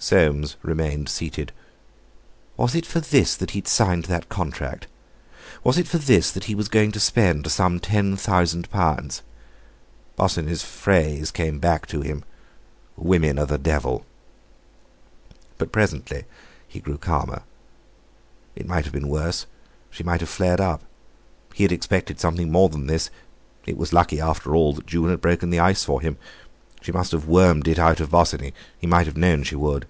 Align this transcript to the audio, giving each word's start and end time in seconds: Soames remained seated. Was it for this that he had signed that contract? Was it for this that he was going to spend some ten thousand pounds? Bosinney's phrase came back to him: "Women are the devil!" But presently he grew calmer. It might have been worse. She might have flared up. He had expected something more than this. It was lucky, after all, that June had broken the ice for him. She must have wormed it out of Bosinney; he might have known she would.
Soames 0.00 0.54
remained 0.62 1.08
seated. 1.08 1.50
Was 2.56 2.76
it 2.76 2.86
for 2.86 3.00
this 3.00 3.34
that 3.34 3.50
he 3.50 3.58
had 3.58 3.66
signed 3.66 4.04
that 4.04 4.28
contract? 4.28 4.86
Was 5.64 5.76
it 5.76 5.88
for 5.88 5.98
this 5.98 6.30
that 6.30 6.44
he 6.44 6.54
was 6.54 6.68
going 6.68 6.92
to 6.92 7.00
spend 7.00 7.50
some 7.50 7.80
ten 7.80 8.16
thousand 8.16 8.70
pounds? 8.70 9.22
Bosinney's 10.14 10.62
phrase 10.62 11.32
came 11.32 11.58
back 11.58 11.84
to 11.88 12.00
him: 12.00 12.22
"Women 12.96 13.40
are 13.40 13.46
the 13.46 13.58
devil!" 13.58 14.06
But 15.58 15.72
presently 15.72 16.26
he 16.68 16.78
grew 16.78 16.96
calmer. 16.96 17.42
It 18.54 18.68
might 18.68 18.84
have 18.84 18.92
been 18.94 19.08
worse. 19.08 19.46
She 19.90 20.04
might 20.04 20.20
have 20.20 20.30
flared 20.30 20.60
up. 20.60 20.80
He 21.54 21.64
had 21.64 21.72
expected 21.72 22.20
something 22.20 22.52
more 22.52 22.68
than 22.68 22.86
this. 22.86 23.10
It 23.66 23.76
was 23.76 23.92
lucky, 23.92 24.20
after 24.20 24.54
all, 24.54 24.74
that 24.74 24.86
June 24.86 25.10
had 25.10 25.20
broken 25.20 25.50
the 25.50 25.58
ice 25.58 25.82
for 25.82 26.00
him. 26.00 26.18
She 26.80 26.92
must 26.92 27.10
have 27.10 27.26
wormed 27.26 27.66
it 27.66 27.76
out 27.80 27.98
of 27.98 28.12
Bosinney; 28.12 28.54
he 28.78 28.86
might 28.86 29.06
have 29.06 29.16
known 29.16 29.42
she 29.42 29.56
would. 29.56 29.84